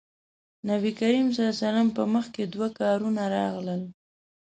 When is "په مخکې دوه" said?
1.95-2.67